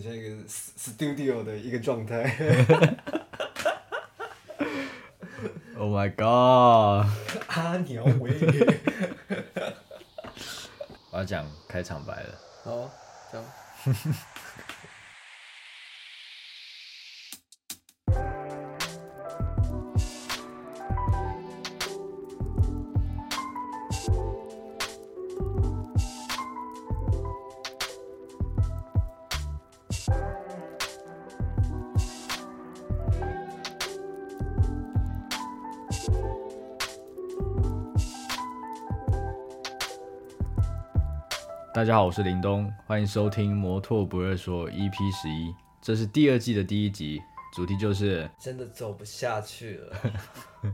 [0.00, 2.34] 们现在一个 studio 的一个状态。
[5.76, 7.06] Oh my god！
[7.48, 8.34] 阿鸟喂，
[11.10, 12.38] 我要讲开场白了。
[12.62, 12.90] 好，
[13.32, 13.42] 这
[41.80, 47.22] 大家好，我是林东，欢迎收听《摩托不二说》EP 十一，这是第二季的第一集，
[47.54, 49.96] 主题就是真的走不下去了。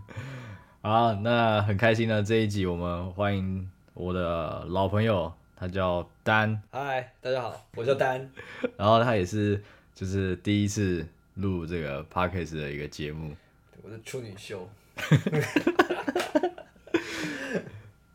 [0.82, 8.28] 好，那很开心的这一集，我们欢迎我的老朋友，他叫丹，嗨，大家好，我叫丹。
[8.76, 9.62] 然后他也是
[9.94, 13.32] 就是第一次录这个 podcast 的一个节目，
[13.80, 14.68] 我的处女秀。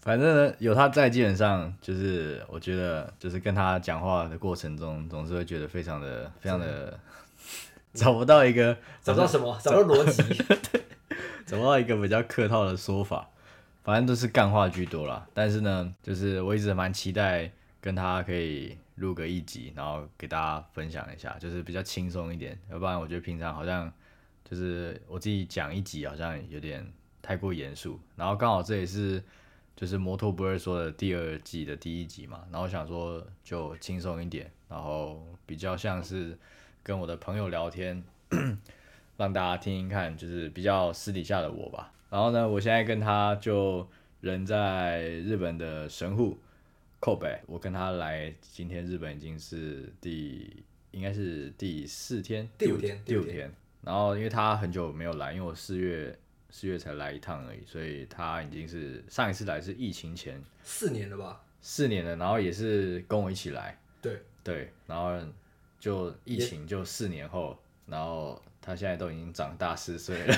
[0.02, 7.00] 反正呢有他在，基本上就是我觉得就是跟他讲话的过程中，总是会觉得非常的非常的
[7.94, 10.44] 找不到一个 找不到什么，找不到逻辑。
[11.46, 13.28] 找不到一个比较客套的说法，
[13.84, 15.28] 反正都是干话居多啦。
[15.34, 22.58] 但是呢，就是我一直蛮期待跟他可以录个一集，然后给大家分享一下，就是比较轻松一点。
[22.70, 23.92] 要不然我觉得平常好像
[24.50, 26.90] 就是我自己讲一集好像有点
[27.22, 28.00] 太过严肃。
[28.16, 29.22] 然后刚好这也是
[29.76, 36.38] 就是摩托不二说的第二季的第一集嘛，然后想说就轻松一点，然后比较像是
[36.84, 38.04] 跟我的朋友聊天。
[39.18, 41.94] 让大家听听看，就是比较私底下的我吧。
[42.10, 43.88] 然后呢，我现在跟他就
[44.20, 46.40] 人在日本的神户
[47.00, 53.54] 扣北，我跟他来今天日本已经是第应该是第四天，第五天第五第五天。
[53.84, 56.18] 然后因为他很久没有来，因为我四月
[56.52, 61.42] 四月才来一趟而已，所以他已经是上一次来是疫情前四年了吧？
[61.62, 65.18] 四年了，然后也是跟我一起来，对，对，然后
[65.80, 70.36] 就疫情就四年后，然后他现在都已经长大四岁了。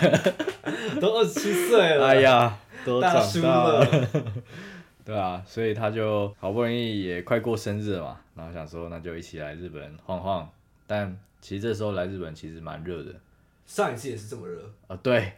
[1.02, 2.06] 都二十七岁了。
[2.08, 4.34] 哎，呀，都长大叔了，了。
[5.04, 10.50] 对啊，所以他就好不容易也快过生日了嘛，然后想说那就一起来日本晃晃。
[10.88, 13.14] 但其实这时候来日本其实蛮热的
[13.66, 15.34] 上一次也是这么热，啊、对，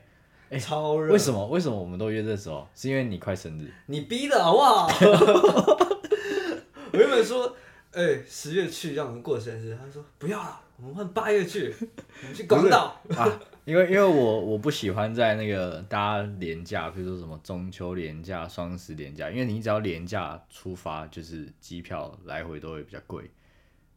[0.59, 1.11] 超热。
[1.11, 1.31] 为什？
[1.31, 2.67] 么为什么我们都约这时候？
[2.73, 4.87] 是因为你快生日，你逼的好不好？
[6.91, 7.55] 我原本说，
[7.91, 11.73] 哎、十月去让我们过生日，他说不要了，我们换八月去，
[12.21, 12.99] 我们去广岛。
[13.15, 23.29] 啊，因为因为我我不喜欢在那个大家廉价，比如说什么中秋廉价、双十廉价，因为你只要廉价出发，就是机票来回都会比较贵。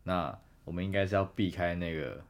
[0.04, 2.20] 那我们应该是要避开那个，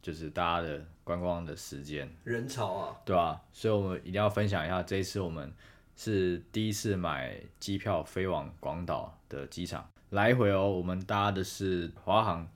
[0.00, 5.50] 就是大家的观光的时间，人潮啊，对啊、所以我们一定要分享一下，这一次我们
[5.96, 12.46] 是第一次买机票飞往广岛的机场，来回哦，我们搭的是华航，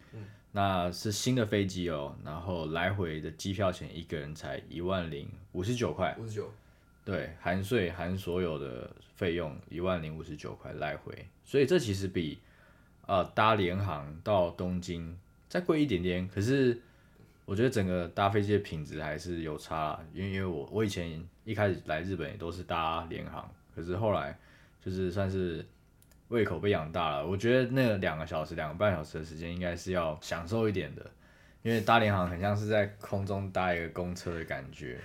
[0.50, 6.52] 那是新的飞机哦，然后来回的机票钱一个人才一万零五十九块，五十九，
[7.06, 12.38] 对，含税含所有的费用一万零五十九块来回，所以这其实比
[13.06, 15.18] 呃搭联航到东京
[15.48, 16.82] 再贵一点点，可是
[17.44, 24.38] 我觉得整个搭飞机的品质还是有差啦，因为因为我我以前一开始来日本也都是搭联航，可是后来
[24.80, 25.64] 就是算是
[26.28, 31.04] 胃口被养大了，我觉得那两个小时两个半小时的时间应该是要享受一点的，
[31.62, 34.98] 因为搭联航很像是在空中搭一个公车的感觉。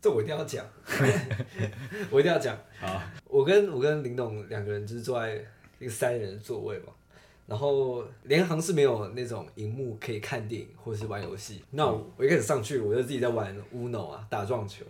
[0.00, 0.64] 这我一定要讲，
[2.10, 2.56] 我一定要讲。
[2.78, 5.34] 好，我跟我跟林董两个人就是坐在
[5.78, 6.92] 一个三人的座位嘛，
[7.48, 11.62] 然后联航是没有那种荧幕可以看电影或者是玩游戏。
[11.70, 14.84] 那我我一开始上去，我就自己在玩 Uno 啊，打撞球。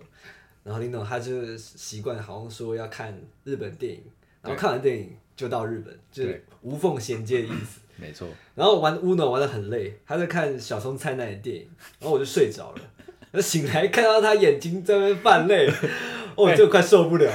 [0.65, 4.03] 然后林董他就是习惯，好像说要看日本电影，
[4.43, 7.81] 然后看完电影就到日本，就是对无缝衔接的意思。
[7.97, 8.27] 没错。
[8.57, 11.69] 然后玩 Uno 玩的很累，他在看小松菜奈的电影，
[12.01, 12.81] 然后我就睡着了。
[13.31, 15.71] 然后醒来看到他眼睛在那边泛泪，
[16.35, 17.33] 哦，就快受不了。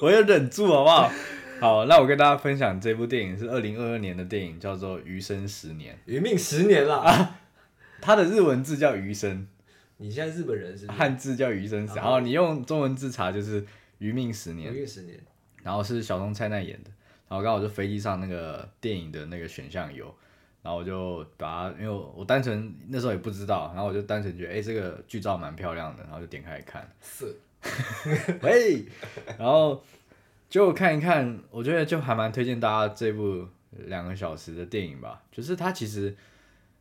[0.00, 1.10] 我要忍住好不好？
[1.62, 5.96] 好，那我跟大家分享这部电影是二零二二年的电影，叫做《余生十年。
[6.06, 7.04] 余命十年啦！》，
[8.00, 9.46] 它的日文字叫余生，
[9.98, 10.88] 你现在日本人是？
[10.88, 13.64] 汉字叫余生十，然后你用中文字查就是
[13.98, 15.16] 余命十余年，命十年，
[15.62, 16.90] 然后是小松菜奈演的，
[17.28, 20.12] 然后刚好就飞机上那个电影的那个选项有，
[20.62, 27.32] 然后我就把它，因为我我单纯那时候也不知道，然后我就单纯觉得，哎、这个剧照蛮漂亮的，然后就点开来看，是。
[28.42, 28.84] 喂，
[29.38, 29.80] 然后
[30.52, 35.22] 就看一看，我觉得就还蛮推荐大家这部两个小时的电影吧。
[35.32, 36.14] 就是它其实，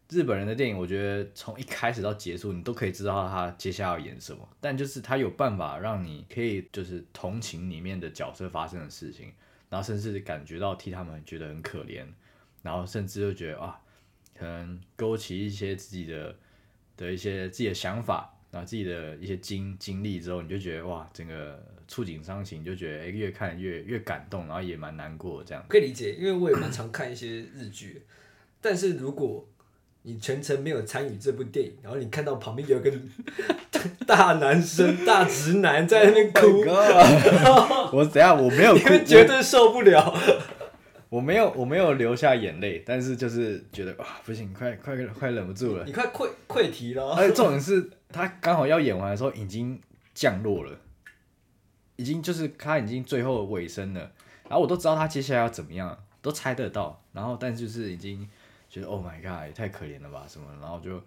[0.09, 9.31] 日本人的电影，我觉得从一开始到结束，你都可以知道他接下来要演什么，但就是他有办法让你可以就是同情里面的角色发生的事情，
[9.69, 12.06] 然后甚至感觉到替他们觉得很可怜，
[12.63, 13.79] 然后甚至就觉得啊，
[14.38, 16.35] 可能勾起一些自己的
[16.97, 25.63] 的一些自己的想法，然后自己的一些经经历之后，你就觉得哇，整个触景伤情，就觉得哎、越看越越感动，然后也蛮难过这样。
[25.69, 28.03] 可以理解，因为我也蛮常看一些日剧，
[28.59, 29.48] 但是如果
[30.03, 32.92] 你全程没有参与这部电影，然后你看到旁边有一个
[34.06, 36.62] 大男生、大直男在那边哭，
[37.95, 40.13] 我等一下我没有你绝对受不了。
[41.09, 45.83] 我我没有我没有流下眼泪，但是就是觉得哇不行，快快快忍不住了。
[45.86, 49.81] 你快溃溃堤了，而且重点是他刚好要演完的时候已经
[50.13, 50.78] 降落了，
[51.96, 54.02] 已经就是他已经最后尾声了，
[54.44, 58.28] 然后我都知道他接下来要怎么样，都猜得到，然后但就是已经
[58.69, 61.02] 觉得 Oh my God 也太可怜了吧什么，然后就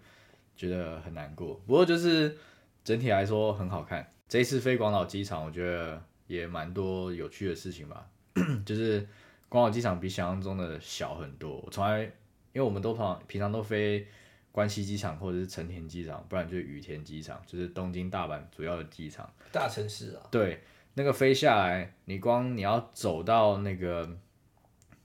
[0.55, 1.53] 觉得很难过。
[1.67, 2.37] 不过就是
[2.83, 8.07] 整体来说很好看，这一次飞广岛机场，我觉得也蛮多有趣的事情吧，
[8.65, 9.07] 就是
[9.47, 12.11] 广岛机场比想象中的小很多，我从来因
[12.53, 14.07] 为我们都常平常都飞。
[14.55, 19.29] 关西机场或者是成田机场，不然就是羽田机场，就是东京、大阪主要的机场。
[19.51, 20.61] 大城市啊，对，
[20.93, 24.09] 那个飞下来，你光你要走到那个，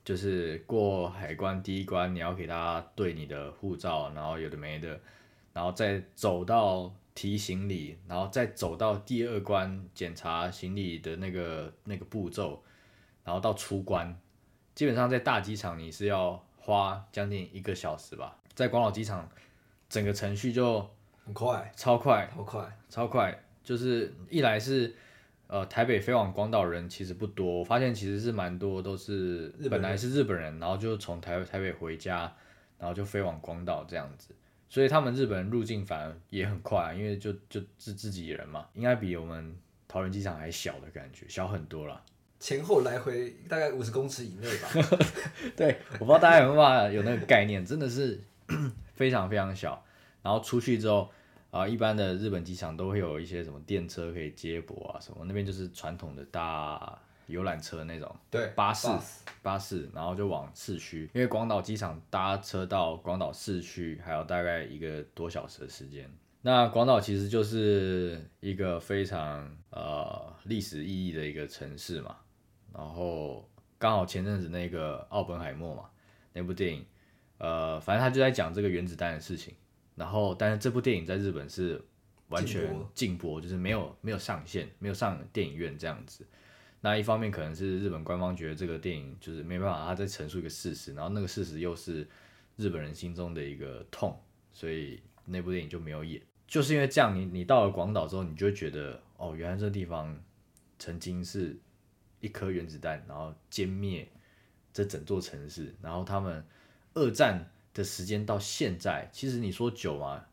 [0.04, 5.00] 就是过海关第一关，你要给他对你的护照，然后有的没的，
[5.52, 12.62] 然后再走到提行李，然后再走到第二关检查行李的那个那个步骤，
[13.24, 14.16] 然后到出关，
[14.76, 19.28] 基本上在大机场你是要花将近一个小时吧，在广岛机场
[19.88, 20.88] 整个程序就
[21.24, 22.76] 很快，超快，超快。
[22.88, 24.92] 超快，就是一来是
[25.46, 32.32] 呃台北飞往广岛人其实不多，我发现其实是蛮多都是日本本来是日本人，然后就从台台北回家，
[32.78, 34.34] 然后就飞往广岛这样子，
[34.68, 39.56] 所以他们日本人入境反而也很快，因为就就自自己人嘛，应该比我们
[39.86, 42.02] 桃园机场还小的感觉，小很多啦。
[42.40, 44.68] 前后来回大概五十公尺以内吧。
[45.54, 48.18] 对，我不知道大家有没有办法有那个概念，真的是
[48.94, 49.82] 非常非常小。
[50.22, 51.10] 然后出去之后，
[51.50, 58.88] 啊、一般的日本机场都会有一些什么电车可以接驳啊什么，那边就是传统的搭游览车那种对，巴士
[59.42, 66.10] 巴士，然后就往市区，因为广岛机场搭车到广岛市区还有大概一个多小时的时间。
[66.42, 72.16] 那广岛其实就是一个非常呃历史意义的一个城市嘛，
[72.74, 73.48] 然后
[73.78, 75.84] 刚好前阵子那个奥本海默嘛
[76.32, 76.84] 那部电影，
[77.40, 79.54] 呃，反正他就在讲这个原子弹的事情，
[79.96, 81.82] 然后但是这部电影在日本是
[82.28, 86.26] 完全禁播就是没有没有上线，没有上电影院这样子。
[86.82, 92.06] 那一方面可能是日本官方觉得这个电影就是没办法，他在陈述一个事实，然后那个事实又是
[92.56, 94.14] 日本人心中的一个痛，
[94.52, 96.20] 所以那部电影就没有演。
[96.46, 100.18] 就是因为这样，你你到了广岛之后，你就会觉得哦，原来这个地方
[100.78, 101.56] 曾经是
[102.20, 104.06] 一颗原子弹，然后歼灭
[104.72, 106.44] 这整座城市，然后他们
[106.94, 110.24] 二战的时间到现在，其实你说久吗？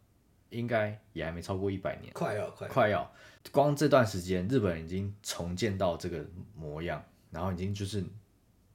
[0.49, 2.11] 应该也还没超过一百年。
[2.13, 3.13] 快要快，快要，
[3.51, 6.25] 光这段时间，日本人已经重建到这个
[6.55, 8.03] 模样，然后已经就是，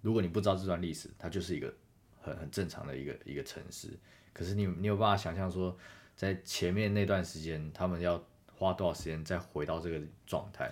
[0.02, 1.73] 如果你不知道这段历史，它就是一个
[2.20, 3.88] 很很正常的一个一个城市。
[4.32, 5.76] 可是你你有办法想象说，
[6.14, 8.22] 在前面那段时间，他们要
[8.55, 10.70] 花多少时间再回到这个状态，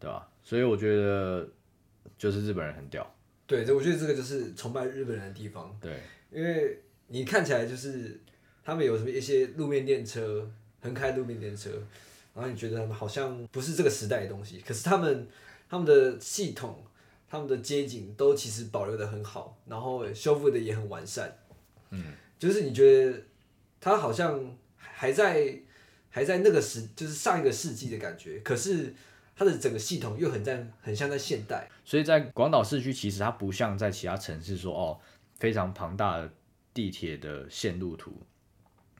[0.00, 0.26] 对吧？
[0.42, 1.48] 所以我觉得
[2.18, 3.14] 就是日本人很屌，
[3.46, 6.00] 对，这我觉得这个就是崇拜日本人的地方，对
[6.34, 8.20] 因为你看起来就是
[8.64, 10.50] 他们有什么一些路面电车，
[10.80, 11.70] 横开路面电车，
[12.34, 15.28] 然后你觉得他们好像不是这个时代的东西，可是他们
[15.70, 16.84] 他们的系统、
[17.30, 21.38] 他们的街景都其实保留的很好，然后修复的也很完善，
[21.90, 22.04] 嗯，
[22.38, 23.22] 就是你觉得
[23.80, 25.56] 它好像还在
[26.10, 28.92] 还在那个时，就是上一个世纪的感觉，可是
[29.36, 34.98] 它的整个系统又很在很像在现代，所以在广岛市区，其实它不像在其他城市说哦，
[35.38, 36.30] 非常庞大的
[36.72, 38.20] 地铁的线路图，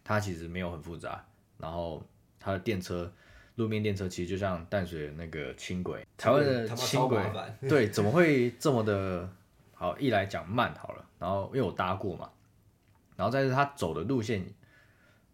[0.03, 1.25] 它其实没有很复杂。
[1.57, 2.05] 然后
[2.39, 3.11] 它的电车，
[3.55, 7.23] 路面电车其实就像淡水那个轻轨，台湾的轻轨
[7.69, 9.31] 对，怎么会这么的
[9.73, 9.97] 好？
[9.99, 12.31] 一来讲慢好了，然后因为我搭过嘛，
[13.17, 14.45] 然后再是它走的路线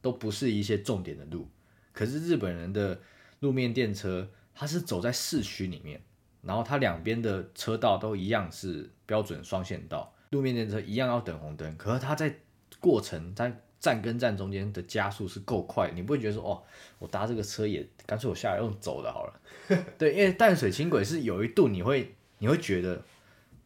[0.02, 1.48] 都不是一些重点的路，
[1.92, 3.00] 可是日本人的
[3.40, 6.00] 路面电车，它是走在市区里面，
[6.42, 12.34] 然后它两边的车道都一样是标准双线道，路面电车一样要等红灯，可是它在
[12.78, 16.62] 过程在站跟站中间的加速是够快，你不会觉得说哦，
[16.98, 19.40] 我搭这个车也干脆我下来用走的好了，
[19.98, 23.02] 对，因为淡水轻轨是有一度你会你会觉得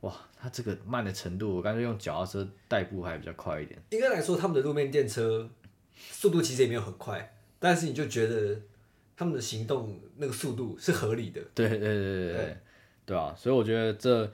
[0.01, 3.79] 哇，它这个慢的程度，我干脆用脚踏车代步还比较快一点。
[3.91, 5.51] 应该来说，他们的路面电车
[5.97, 8.59] 速度其实也没有很快，但是你就觉得
[9.17, 11.43] 他们的行动那个速度是合理的。
[11.55, 12.57] 对对对对对，
[13.07, 14.31] 对啊，所以我觉得这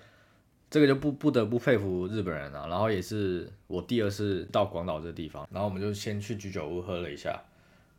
[0.71, 2.67] 这个就不不得不佩服日本人啊。
[2.69, 7.43] 然后也是我第二次到广岛这个地方，然后我们就先去居酒屋喝了一下，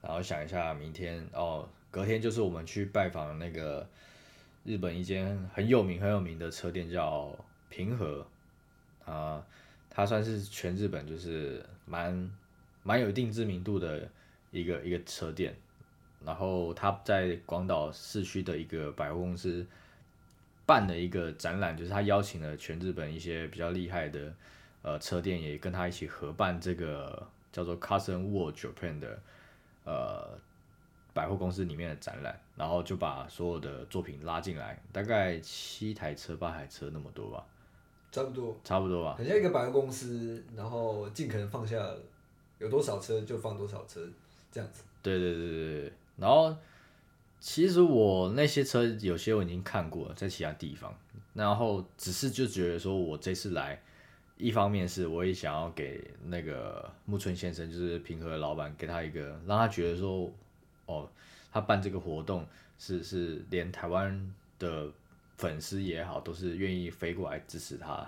[0.01, 3.85] 然后想一下明天哦，隔天就是我们去拜访那个
[4.63, 7.35] 日本一间很有名很有名的车店叫
[7.69, 8.25] 平和
[9.05, 9.45] 啊、
[9.89, 12.31] 它算是全日本就是蛮
[12.83, 14.09] 蛮有一定知名度的
[14.51, 15.53] 一个一个车店。
[16.23, 19.65] 然后他在广岛市区的一个百货公司
[20.71, 24.33] 办的一个展览，就是他邀请了全日本一些比较厉害的
[24.81, 29.19] 呃车店，也跟他一起合办这个叫做 Cousin World Japan 的
[29.83, 30.39] 呃
[31.13, 37.45] 百货公司里面的展览，然后就把所有的作品拉进来，大概七台车八台车那么多吧，
[38.09, 39.15] 差不多，差不多吧。
[39.17, 41.75] 很像一个百货公司，然后尽可能放下
[42.59, 44.07] 有多少车就放多少车，
[44.49, 44.83] 这样子。
[45.03, 46.55] 对对对对对，然后
[47.41, 50.95] 其实我那些车有些我已经看过了，在其他地方，
[51.33, 53.81] 然后只是就觉得说我这次来，
[54.37, 60.31] 一方面是我也想要给那个木村先生，就是平和的老板，给他一个让他觉得说，
[60.85, 61.09] 哦，
[61.51, 62.45] 他办这个活动
[62.77, 64.87] 是是连台湾的
[65.37, 68.07] 粉丝也好，都是愿意飞过来支持他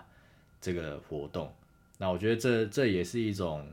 [0.62, 1.52] 这个活动。
[1.98, 3.68] 那我觉得这这也是一种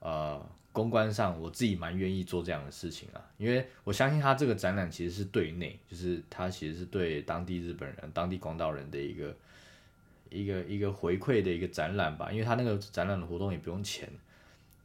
[0.00, 9.36] 呃公关上，我自己蛮愿意做这样的事情啊，因为我相信他这个展览其实是对内，就是他其实是对当地日本人、当地广岛人的一个
[10.30, 14.08] 一个一个回馈的一个展览吧，因为他那个展览的活动也不用钱，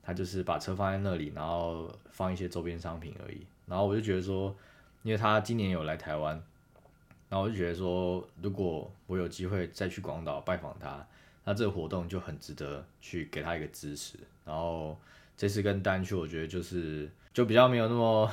[0.04, 3.46] 他就是把车放在那里，然后放一些周边商品而已。
[3.66, 4.54] 然后我就觉得说，
[5.04, 6.36] 因为他今年有来台湾，
[7.30, 11.06] 然后我就觉得说，如果我有机会再去广岛拜访他，
[11.46, 14.18] 那这个活动就很值得去给他一个支持。
[14.46, 14.98] 然后
[15.38, 18.30] 这次跟单曲，我觉得就是就比较没有那么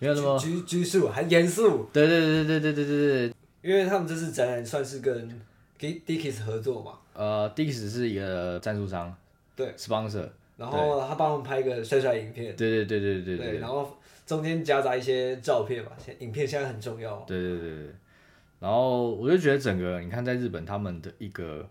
[0.00, 5.40] 没有那么，拘拘束还严肃，对对对对对对对对，因为他们这次展览算是跟
[5.78, 9.14] Dickies 合作嘛，呃，Dickies 是一个赞助商，
[9.54, 13.96] 对，sponsor，然后他帮我们拍一个帅帅影片，对对对对对对然后
[14.26, 17.16] 中间夹杂一些照片嘛，现影片现在很重要。
[17.26, 17.86] 对对对对，
[18.58, 21.68] 然后我就觉得整个你看在日本他们的一个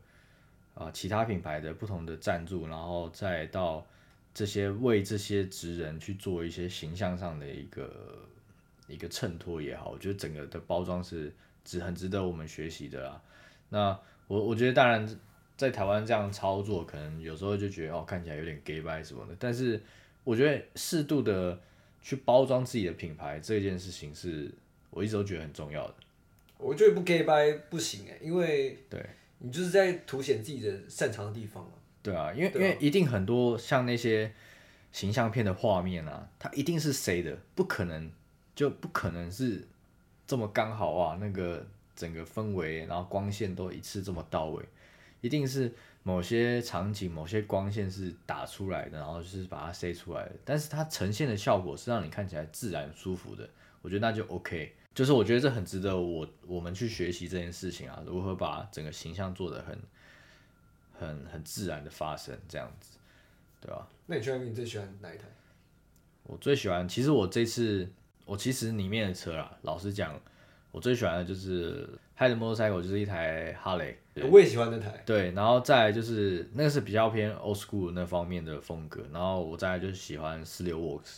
[0.74, 3.86] 啊、其他品牌的不同的赞助，然后再到
[4.34, 8.28] 这些为这些职人去做一些形象上的一个
[8.88, 11.32] 一个衬托也好，我觉得整个的包装是
[11.66, 13.22] 值很值得我们学习的啦。
[13.70, 15.08] 那我我觉得当然
[15.58, 19.82] 在台湾这样操作，可能有时候就觉得哦看起来有点 gay 拜什么的，但是
[20.24, 21.60] 我觉得适度的
[22.02, 24.50] 去包装自己的品牌这件事情是
[24.90, 25.96] 我一直都觉得很重要的。
[26.58, 29.06] 我觉得不 gay 掰不行哎，因为对
[29.40, 31.72] 你就是在凸显自己的擅长的地方嘛。
[32.04, 32.52] 对啊，因为、啊。
[32.56, 34.32] 因为一定很多像那些
[34.92, 38.12] 形象片的画面啊，它一定是谁的，不可能
[38.56, 39.68] 就不可能是
[40.28, 41.66] 这么刚好啊，那个
[41.96, 44.64] 整个氛围，然后光线都一次这么到位，
[45.22, 45.72] 一定是
[46.04, 53.48] 某些场景、某些光线是打出来的，然后就是把它塞出来的，但是它呈现的效果是让你看起来自然舒服的，
[53.82, 54.74] 我觉得那就 OK。
[54.94, 59.80] 就是我觉得这很值得我我们去学习这件事情啊，如何把整个形象做得很
[61.08, 62.98] 很很自然的发生这样子，
[63.60, 65.26] 对吧、那你觉得你最喜欢哪一台？
[66.24, 67.90] 我最喜欢，其实我这次
[68.26, 70.18] 我其实里面的车啦，老实讲，
[70.72, 73.98] 我最喜欢的就是 High Motorcycle，就是一台哈雷，
[74.30, 75.04] 我也喜欢那台。
[75.06, 81.18] 对，然后再来就是那个是比较偏 old school 那方面的风格，然后我再来就是喜欢四六 Works，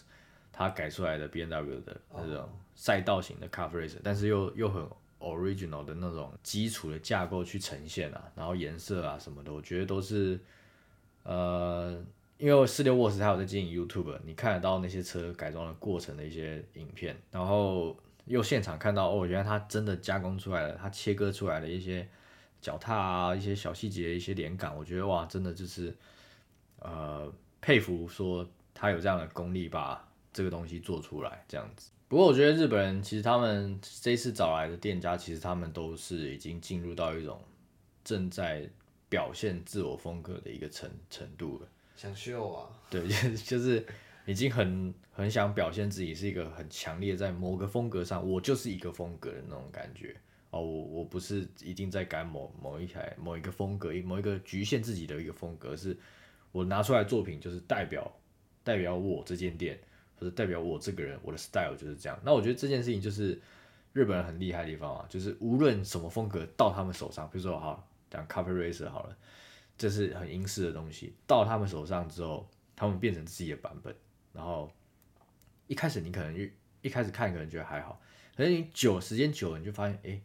[0.51, 4.87] 它改出来的 B N W 的那种赛道型的 car racer，但是又又很
[5.23, 10.39] original 的那种基础的架构去呈现啊，然后颜色啊什么的，我觉得都是
[11.23, 12.03] 呃，
[12.37, 22.07] 因为四六沃斯它有在经营 YouTube，你看得到那些车改装的过程的一些影片，然后又现场看到哦，原来它真的加工出来了，它切割出来的一些
[22.61, 25.95] 脚踏啊，一些小细节，一些连感，我觉得哇，真的就是
[26.79, 31.91] 呃佩服，说他有这样的功力把这个东西做出来这样子。
[32.13, 37.41] 不过我觉得日本人其实他们这次找来的店家，其实他们都是已经进入到一种
[38.03, 38.69] 正在
[39.09, 41.67] 表现自我风格的一个程程度了。
[41.95, 43.83] 想秀啊，对，就 是就是
[44.27, 50.15] 已经很很想表现自己是一个很强烈在某个风格上，我就是一个风格的那种感觉。
[50.51, 55.97] 哦，我我不是一定在改某某一台某一个风格，某一个局限自己的一个风格，是
[56.51, 58.15] 我拿出来作品就是代表
[58.63, 59.79] 代表我这间店，
[60.23, 62.17] 或者代表我这个人，我的 style 就是这样。
[62.23, 63.39] 那我觉得这件事情就是
[63.91, 69.17] 日本人很厉害的地方啊，就是无论什么风格到他们手上，比如说哈讲 Carpet Racer 好了，
[69.77, 73.93] 这是很英式的东西，到他们手上之后，他们变成自己的版本，
[74.31, 74.71] 然后
[75.67, 76.49] 一开始你可能一
[76.81, 78.01] 一开始看可能觉得还好，
[78.37, 80.21] 可是你久时间久了，你就发现，哎、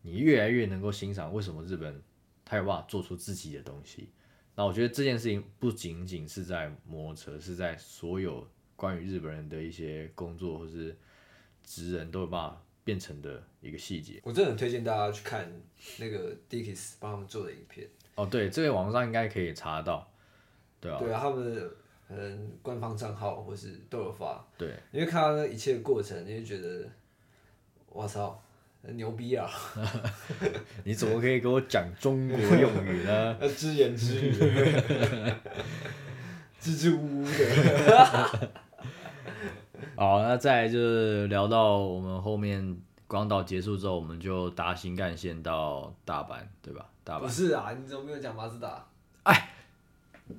[0.00, 2.02] 你越来越能够欣赏为什么日本
[2.44, 4.10] 他有办法做出自己的东西。
[4.54, 8.46] 那我觉得这件事情不仅仅是在摩托车，是在所有
[8.82, 10.96] 关于日本人的一些工作或是
[11.62, 14.20] 职人都有办法变成的一个细节。
[14.24, 15.48] 我真的很推荐大家去看
[15.98, 17.86] 那个 Dickies 帮他们做的影片。
[18.16, 20.12] 哦，对，这个网上应该可以查得到，
[20.80, 21.70] 对啊，对啊，他们的
[22.08, 26.84] 可能官方账号或是都有发，对，你会看到那一切的过程，你会觉得，
[27.86, 28.42] 我操，
[28.82, 29.48] 牛逼啊！
[30.82, 33.38] 你怎么可以给我讲中国用语呢？
[33.40, 34.32] 要 只言只语，
[36.58, 38.50] 支支吾吾的。
[40.02, 46.84] 好，那再来就是聊到我们后面广岛结束之后，我们就搭新干线到大阪，对吧？
[47.04, 47.20] 大阪。
[47.20, 48.84] 不是啊，你怎么没有讲马自达？
[49.22, 49.50] 哎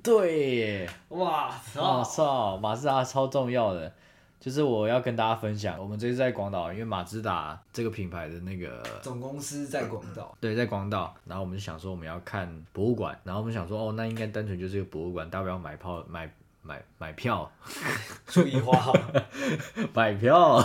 [0.02, 2.04] 对耶，哇我操！
[2.04, 3.90] 操，马自达超重要的，
[4.38, 16.30] 就是我要跟大家分享，我们这次在广岛，因为马自达这个品牌的那个总公司在广岛，对，在广岛，然后我们就想说我们要看博物馆，然后我们想说哦，那应该单纯就是一个博物馆，大不了买票买
[16.64, 17.52] 买买票
[18.26, 18.92] 注意花，
[19.94, 20.60] 买票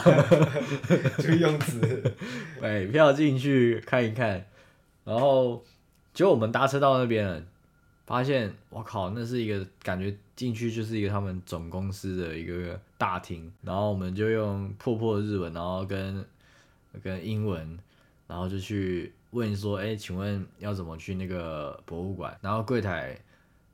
[1.19, 2.15] 注意用词。
[2.61, 4.45] 买票进去看一看，
[5.03, 5.63] 然后
[6.13, 7.43] 结果我们搭车到那边了，
[8.07, 16.25] 发现我靠，那是一个感觉进去就是一个他们总公司的一个大厅，然后我们就用破破的日文，然后跟
[17.03, 17.77] 跟英文，
[18.25, 22.37] 然后就去问说，哎，请问要怎么去那个博物馆？
[22.41, 23.17] 然后柜台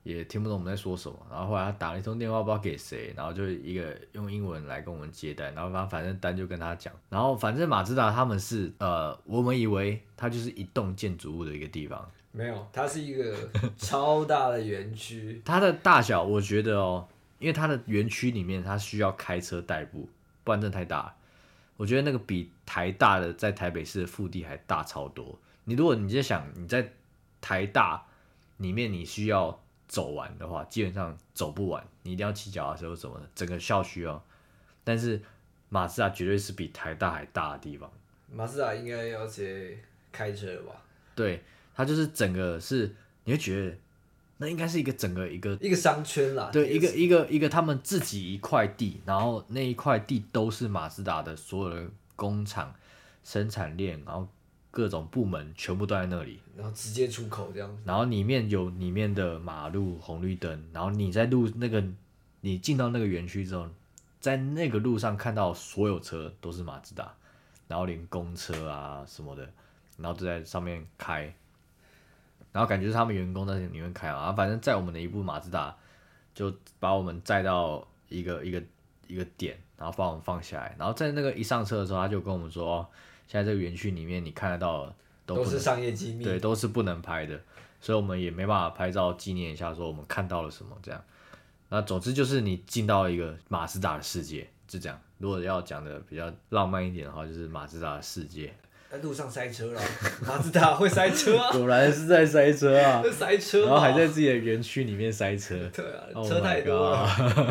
[0.06, 13.36] 也听不懂我们在说什么，然后后来他打了一通电话，不知道给谁，然后就一个用英文来跟我们接待，然后反反正单就跟他讲，然后反正马自达他们是呃，我们以为它就是一栋建筑物的一个地方，没有，它是一个
[13.80, 17.08] 超大的园区， 它的大小我觉得哦，
[17.40, 20.08] 因为它的园区里面它需要开车代步，
[20.44, 21.16] 不然真的太大了。
[21.78, 25.38] 我觉得那个比台大的在台北市的腹地还大超多。
[25.66, 26.94] 你如果你在想你在
[27.42, 28.06] 台大
[28.58, 34.22] 里面你需要走完的话，基本上走不完，你一定要骑脚踏车或什么的，整个校区哦。
[34.84, 35.22] 但是
[35.70, 37.92] 马自达绝对是比台大还大的地方。
[38.32, 39.78] 马自达应该要直接
[40.12, 40.82] 开车了吧？
[41.16, 41.44] 对，
[41.74, 43.78] 它就是整个是你会觉得
[44.38, 52.76] 那应该是一个整个一个一个商圈啦，对，一个一个一个他们自己一块地，然后那一块地都是马自达的所有的工厂、
[53.24, 54.28] 生产链，然后
[54.76, 56.42] 各种部门全部都在那里。
[56.58, 57.82] 然后直接出口这样子。
[57.86, 61.82] 然后里面有里面的马路、红绿灯，然后你在路那个
[62.42, 63.66] 你进到那个园区之后，
[64.20, 67.14] 在那个路上看到所有车都是马自达，
[67.70, 69.50] 然后连公车啊什么的，
[69.98, 71.34] 然后都在上面开，
[72.52, 75.74] 然后感觉是他们员工在里面开啊，反正在我们的一部马自达
[76.34, 78.62] 就把我们载到一个一个
[79.08, 82.88] 一个点，然后把我们放下来，然后在那个一上车的时候，他就跟我们说，哦，
[83.28, 86.24] 现在这个园区里面你看得到的都都是商业机密。
[86.24, 87.40] 对，都是不能拍的，
[87.82, 91.04] 所以我们也没办法拍照纪念一下，说我们看到了什么这样。
[91.70, 95.00] 那总之就是你进到一个马自达的世界，就这样。
[95.18, 98.54] 如果要讲的比较浪漫一点的话，就是马自达的世界。
[98.96, 99.82] 在路上塞车了，
[100.26, 105.70] 马自达会塞车啊， 果然是在塞车啊，会塞车嘛，然后还在自己的园区里面塞车。
[105.74, 107.00] 对啊，Oh 车太多了。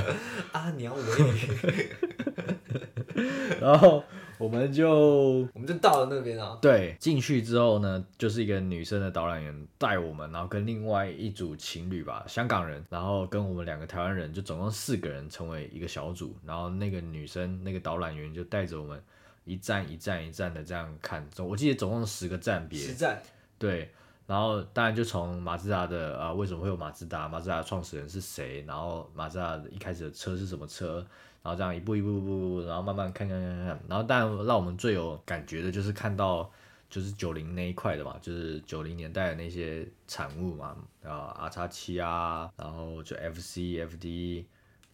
[0.53, 1.03] 啊，鸟尾，
[3.61, 4.03] 然后
[4.39, 18.99] 我们就我们就到了那边啊，对，进去之后呢，就是一个女生的导览员带我们，然后跟另外一组情侣吧，香港人，然后跟我们两个台湾人，就总共四个人成为一个小组，然后那个女生那个导览员就带着我们
[19.45, 23.21] 一站一站一站的这样看，总我记得总共十个站别，十站
[23.59, 23.91] 对，
[24.27, 27.29] 然后当然就从马自达的啊、呃为什么会有马自达？
[27.29, 28.65] 马自达的创始人是谁？
[28.67, 31.07] 然后马自达一开始的车是什么车？
[31.43, 36.51] 然后这样一步一步一步一步，然后慢慢看看看看看，然后当然让我们最有感觉的就是看到
[36.89, 44.45] 就是九零那一块的嘛，就是九零年代的那些产物嘛，啊 R 叉七啊，然后就 FC、FD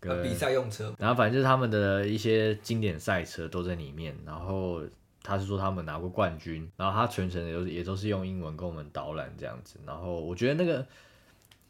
[0.01, 4.83] 跟比赛用车，然后反正就是他们的一些经典赛车都在里面，然后
[5.23, 10.87] 他是说他们拿过冠军，然后他全程也都是也都是用英文跟我们导览这样子，然后我觉得那个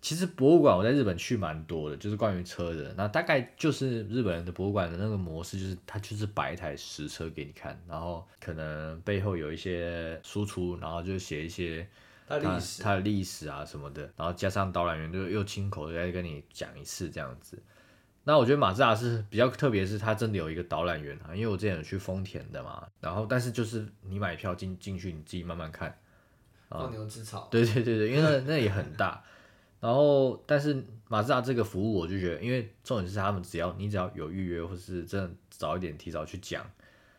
[0.00, 11.86] 其实博物馆我在日本去蛮多的，就是关于车的，那大概就是日本人的博物馆的那个模式，就是他就是摆一台实车给你看，然后可能背后有一些输出，然后就写一些。
[12.30, 17.60] 它它历史它的历史啊什么的，然后加上导览员就又亲口的再跟你讲一次这样子。
[18.30, 25.98] 那我觉得马自达是比较特别，是它真的有一个导览员啊，因为我之前有去丰田的嘛，然后但是就是你买票进进去，你自己慢慢看，
[26.68, 29.20] 放牛吃草，对对对对，因为那那也很大。
[29.80, 36.64] 然后，但是马自达这个服务，我就觉得，因为重点是他们只要你只要有预约，或是真的早一点提早去讲，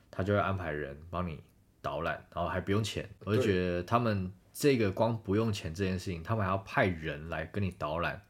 [0.09, 1.41] 他就会安排人帮你
[1.81, 3.09] 导览，然后还不用钱。
[3.25, 8.21] 我就觉得他们这个光不用钱这件事情，他们还要派人来跟你导览，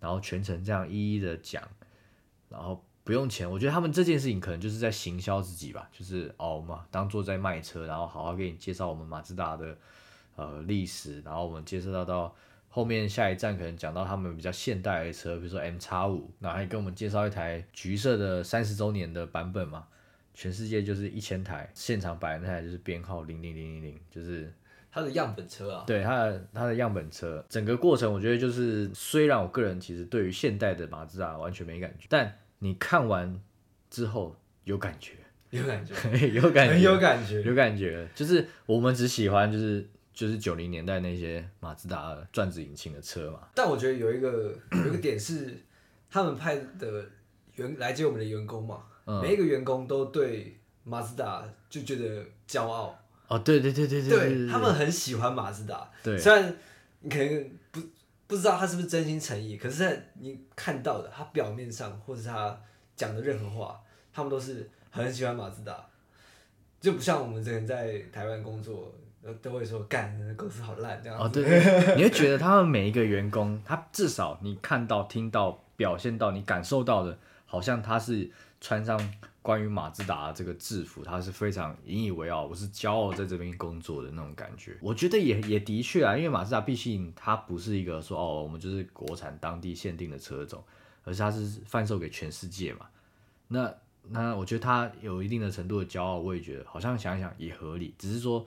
[0.00, 1.62] 然后全程这样一一的讲，
[2.48, 3.50] 然后不用钱。
[3.50, 9.76] 我觉得他们这件事情可能就是在行销自己吧，就是哦嘛，当做在卖车，然后好好给你介绍我们马自达的
[10.36, 12.34] 呃历史，然后我们介绍到到。
[12.70, 19.88] 后面下一站可能讲到他们比较现代的车，比如说 M 叉五，那还跟我们介绍一台橘色的三十周年的版本嘛，
[20.34, 24.52] 全世界就是一千台，现场摆那台就是编号零零零零零，就是
[24.98, 25.84] 它的样本车啊。
[25.86, 33.40] 对，它的它的样本车，整个过程我觉得就是，虽然我个人其实对于现代的马自达完全没感觉，但你看完
[33.88, 35.12] 之后有感觉，
[35.50, 35.94] 有感觉，
[36.30, 39.88] 有感觉，很 有感觉，有感觉，就是我们只喜欢就是。
[40.10, 45.56] 就是九零年代那些马自达转子引擎的车嘛，但我觉得有一个有一个点是，
[46.10, 47.06] 他们派的
[47.54, 48.82] 员来接我们的员工嘛，
[49.22, 52.97] 每一个员工都对马自达就觉得骄傲。
[53.28, 55.88] 哦，对对对对对，对他们很喜欢马自达。
[56.02, 56.56] 对，虽然
[57.00, 57.80] 你可能不
[58.26, 62.58] 不知道他是不是真心诚意，可是你看到的他表面上或者他
[62.96, 63.80] 讲的任何话，
[64.12, 65.86] 他们都是很喜欢马自达，
[66.80, 68.92] 就不像我们之前在台湾工作。
[69.42, 71.44] 都会说干公司好烂这样哦，对，
[71.96, 78.98] 你会觉得他们每一个员工，他至少你看到、听到、表现到、你感受到的，好像他是穿上
[79.48, 84.76] 关于马自达这个制服，他是非常引以为傲，我是骄傲在这边工作的那种感觉。
[84.82, 90.62] 我觉得也也的确啊，因为马自达毕竟它不是一个说哦，我们就是国产当地限定的车种，
[91.02, 92.90] 而是它是贩售给全世界嘛。
[93.48, 93.74] 那
[94.10, 98.46] 那我觉得它有一定的程度的骄傲，我也觉得好像想一想也合理，只是说。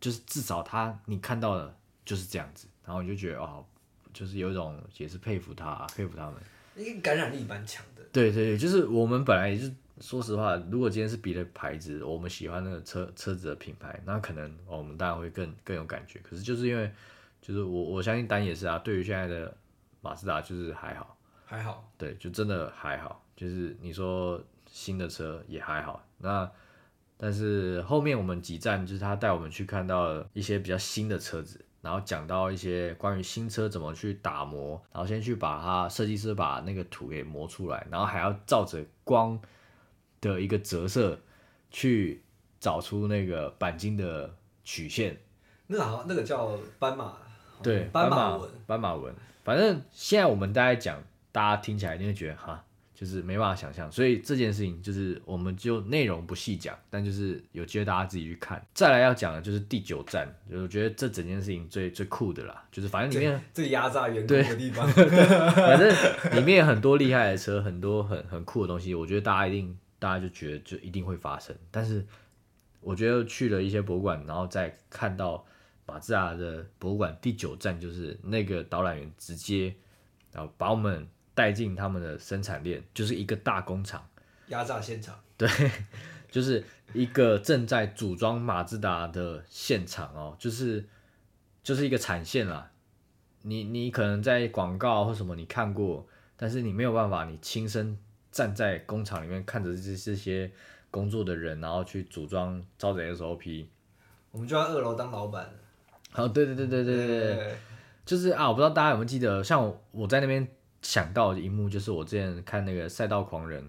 [0.00, 3.64] 就是至少他你看到的就是这样子，然后你就觉得哦，
[4.12, 6.34] 就是有一种也是佩服他，佩服他们，
[6.76, 8.02] 因为感染力蛮强的。
[8.12, 16.20] 对对对，就是我们本来也是说实话，如果今天是别的牌子，我们喜欢那个车车子的品牌，那可能我们当然会更更有感觉。
[16.20, 16.90] 可是就是因为
[17.40, 19.54] 就是我我相信丹也是啊，对于现在的
[20.00, 23.24] 马自达就是还好，还好，对，就真的还好。
[23.36, 26.50] 就是你说新的车也还好，那。
[27.16, 39.38] 但是后面我们几站就是他带我们去看到一些比较新的车子，然后讲到一些关于新车怎么去打磨，然后先去把它设计师把那个图给磨出来，然后还要照着光
[40.22, 41.20] 的一个折射
[41.70, 42.24] 去
[42.58, 45.20] 找出那个钣金的曲线。
[45.66, 47.12] 那个好，那个叫斑马，
[47.62, 49.14] 对，斑马纹，斑马纹。
[49.44, 52.63] 反正现在我们大家讲，大家听起来你会觉得哈。
[52.94, 58.64] 就是没办法想象，所以这件事情就是我们就内容不细讲，但就是有机会大家自己去看。
[58.72, 64.86] 再来要讲的就是第九站，就我觉得这整件事情最最酷的啦，就是反正里面最压榨员工的地方，
[65.56, 71.54] 反正里面很多厉害的车，很多很很酷的东西，我觉得大家一定大家就觉得就一定会发生。
[71.72, 72.06] 但是
[72.80, 75.44] 我觉得去了一些博物馆，然后再看到
[75.84, 79.74] 马自达的博物馆第九站，就是那个导览员直接
[80.30, 81.04] 然后把我们。
[81.34, 84.08] 带进他们的生产链，就是一个大工厂，
[84.46, 85.18] 压榨现场。
[85.36, 85.48] 对，
[86.30, 90.84] 就是一个正在组装马自达的现场哦，就是
[91.64, 92.70] 就是一个产线啦。
[93.42, 97.98] 你你可能在广告或什么你看过，但是你没有办法，你亲身
[98.30, 100.50] 站在工厂里面看着这这些
[100.90, 103.66] 工作的人，然后去组装，招着 SOP。
[104.30, 105.50] 我们就在二楼当老板。
[106.14, 107.54] 哦，对对对对对对对，
[108.06, 110.46] 就是啊，我不知道大家有没有记得，像我我在那边。
[110.84, 113.62] 想到的一幕就是我之前看那个《赛道狂人》，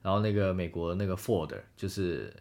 [0.00, 2.32] 然后那个美国那个 Ford 就是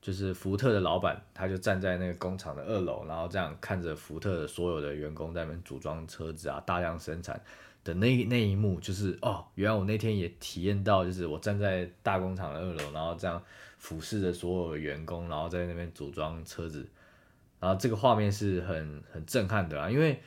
[0.00, 7.38] 就是福特的老板，他就站在那个工厂的二楼，然后这样看着福特的所有的员工在那边组装车子啊，大量生产
[7.84, 13.42] 的那那一幕，就是哦，原来我那天也体验到，就是我站在大工厂的二楼，然后这样
[13.76, 16.88] 俯视着所有的员工，然后在那边组装车子，
[17.60, 20.18] 然后这个画面是很很震撼的啊，因为。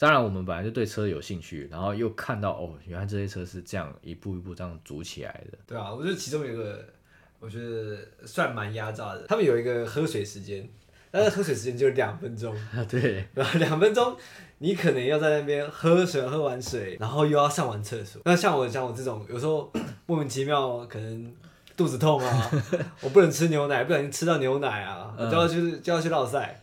[0.00, 5.58] 当然，我们本来就对车有兴趣，然后又看到哦，原来这些车是这样一步一步这样组起来的。
[5.66, 6.82] 对啊，我觉得其中有一个，
[7.38, 9.26] 我觉得算蛮压榨的。
[9.28, 10.66] 他们有一个喝水时间，
[11.10, 12.56] 但是喝水时间就两分钟。
[12.88, 14.16] 对，然后两分钟，
[14.56, 18.22] 你可能要在那边喝水，喝完水，然后又要上完厕所。
[18.24, 19.70] 那像我像我这种，有时候
[20.06, 21.30] 莫名其妙可能
[21.76, 22.50] 肚子痛啊，
[23.04, 26.58] 我不能吃牛奶，不小心吃到牛奶啊，就要去就要去绕赛。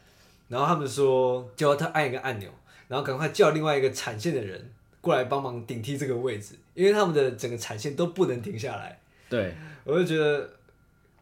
[0.48, 2.50] 然后他们说，就要他按一个按钮。
[2.88, 4.70] 然后赶快叫另外一个产线的人
[5.02, 9.00] 过来帮忙顶替这个位置，因为他们的整个产线都不能停下来。
[9.30, 10.50] 对，我就觉得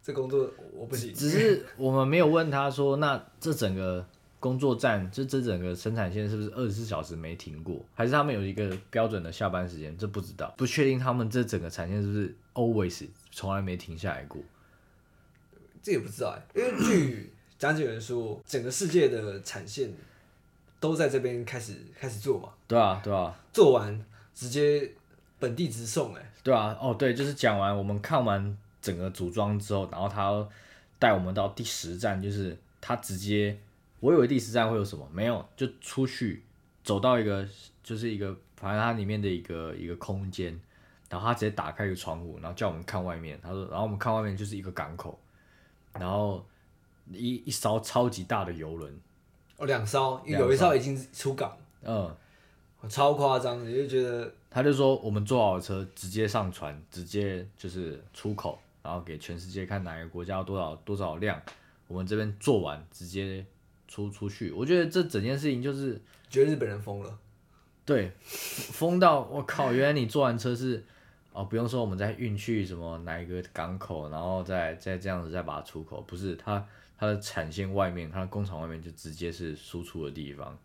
[0.02, 1.12] 这工作我不行。
[1.12, 4.06] 只是我们没有问他说，那这整个
[4.38, 7.84] 工作站，这这整个生产线是不是二十四小时没停过？
[7.94, 9.96] 还是他们有一个标准的下班时间？
[9.98, 14.40] 这不知道，不确定他们这整个产线是不是 always 从来没停下来过。
[15.82, 19.90] 这也不知道哎，因为据讲解员说，整个世界的产线
[20.86, 24.90] 都在这边开始开始做嘛，对啊，对啊，做完直接
[25.38, 30.48] 本地直送哎，对啊，哦对，就是讲完我们看完整个组装之后，然后他
[30.98, 33.58] 带我们到第十站，就是他直接，
[34.00, 36.42] 我以为第十站会有什么，没有，就出去
[36.84, 37.46] 走到一个
[37.82, 40.58] 就是一个反正它里面的一个一个空间，
[41.10, 45.18] 然后他直接打开一个窗户，然后叫我们看外面，他说，然后我们看外面就是一个港口。
[45.98, 46.44] 然后
[47.10, 48.94] 一一艘超级大的游轮，
[49.56, 52.14] 哦，两艘，有一艘已经出港，嗯，
[52.88, 61.40] 超夸张，的就觉得他就说我们坐好车直接上船，直接就是出口，然后给全世界看哪个国家多少多少量，
[61.88, 63.44] 我们这边做完直接
[63.88, 64.50] 出出去。
[64.52, 67.18] 我觉得这整件事情就是觉得日本人疯了，
[67.84, 70.84] 对，疯到我靠，原来你坐完车是。
[71.32, 76.66] 哦，不用说，我们再运去什么哪一个港口，然后再再这样子再把它出口，不是它
[76.98, 80.56] 它的产线外面，它的工厂外面就直接是输出的地方，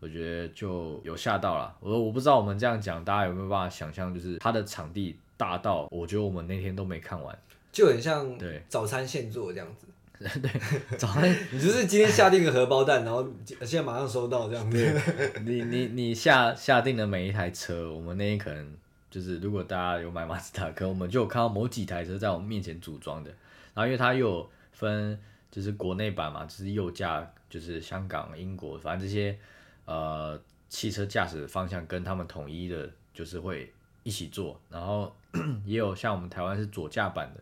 [0.00, 1.76] 我觉得就有吓到了。
[1.80, 7.36] 我我不知道我们这样讲，大家有没有办法想象，就是它的场地大到，我觉得我们那天都没看完，
[7.72, 9.86] 就很像对早餐现做这样子。
[10.40, 10.50] 对，
[10.96, 15.00] 早餐 你就是今天下定个荷包蛋，然后现在马上收到这样子。
[15.44, 18.74] 你你你下下定的每一台车，我们那天可能。
[19.10, 23.30] 就是如果大家有买马自达，可能我们就有看到某几台车在我们面前组装的。
[23.74, 25.20] 然后因为它又有分，
[25.52, 29.38] 就是国内版嘛，就是右驾，就是香港、英国，反正这些
[29.84, 30.36] 呃
[30.68, 34.60] 汽车驾驶方向跟他们统一的，就是会一起做。
[34.68, 35.14] 然后
[35.64, 37.40] 也有像我们台湾是左驾版的，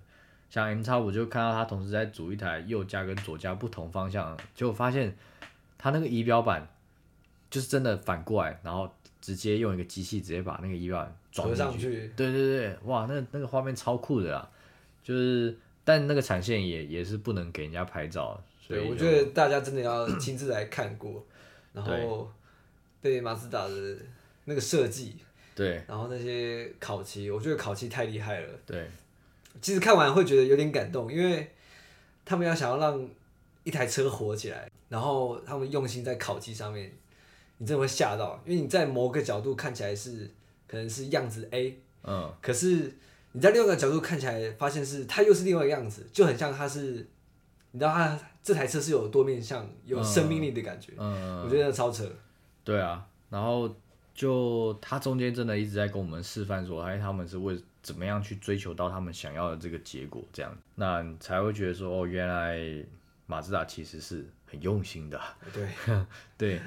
[0.51, 5.17] 像 M 叉五就看到他同时在组一台右驾跟左驾不同方向，结果发现
[5.79, 6.69] 他那个仪表板
[7.49, 8.93] 就是真的反过来，然后。
[9.21, 14.49] 直接用一个机器直接把那个仪表装上去，对对对，哇，那那个画面超酷的啦，
[15.05, 21.25] 就是但那个产线也也是不能给人家拍照，所以我觉得大家真的要亲自来看过，
[21.73, 22.31] 然后
[23.03, 23.97] 对马自达的
[24.45, 25.17] 那个设计，
[25.55, 28.89] 对，然后那些烤漆，我觉得烤漆太厉害了，对，
[29.61, 31.51] 其实看完会觉得有点感动，因为
[32.25, 33.09] 他们要想要让
[33.65, 36.93] 一台车火起来，然后他们用心在烤漆上面。
[37.63, 40.31] 你真的会吓到，因为你在某个角度看起来是
[40.67, 42.91] 可能是样子 A，嗯，可是
[43.33, 47.07] 你在另外一个角度看起来，发现是它又是另外一个样子，就很像它是，
[47.71, 52.05] 你知道它这台车是有多面向、有生命力的感觉，嗯，我觉得超扯。
[52.65, 53.75] 对啊，然后
[54.15, 62.59] 就它中间真的一直在跟我们示范说，哎，他们是为怎么样去追求到他们想要的这个结果，这样，那才会觉得说，哦，原来
[63.27, 65.21] 马自达其实是很用心的。
[65.53, 65.69] 对，
[66.37, 66.61] 对。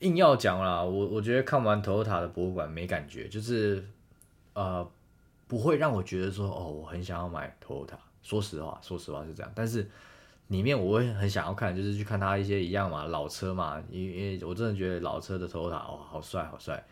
[0.00, 3.82] 硬要讲啦，我我觉得看完 Toyota 的博物馆没感觉，就是
[4.52, 4.86] 呃
[5.46, 7.98] 不会让我觉得说哦我很想要买 Toyota。
[8.22, 9.52] 说实话，说实话是这样。
[9.54, 9.88] 但是
[10.48, 16.84] 里面我会很想要看，就是去看它一些一样嘛老车嘛，因因为我真的觉得老车的 Toyota 哦好帅好帅。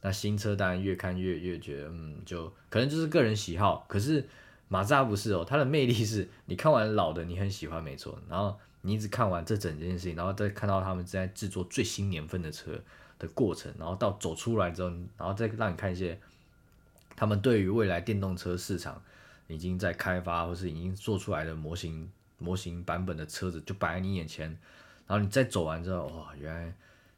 [0.00, 3.84] 那新车当然越看越越觉得嗯就可能就是个人喜好。
[3.88, 4.26] 可是
[4.68, 8.56] 马自达不是哦，它的魅力是你看完老的你很喜欢没错，然后。
[8.84, 12.72] 你一直看完这整件事情，然后再看到他们在制作最新年份的车
[13.16, 16.18] 的过程，然后到走出来之后，然后再让你看一些
[17.16, 19.02] 他们对于未来电动车市场
[19.46, 24.48] 已经在开发或是已经做出来的模型模型版本的车子就摆在你眼前，
[25.06, 26.72] 然后你再走完之后，哇，原来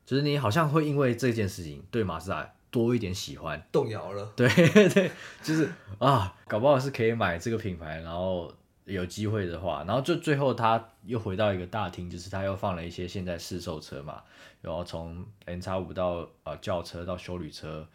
[0.05, 4.49] 就是你好像会因为这件事情对马自达多一点喜欢，动摇了， 对
[4.89, 5.11] 对，
[5.43, 8.53] 就是啊，搞不好是可以买这个品牌，然后。
[8.87, 14.23] 有机会的话，然后就最后他又回到一个大厅，就是他又放了一些现在试售车嘛，
[14.61, 17.89] 然后从 N 叉五到呃轿车到修旅车，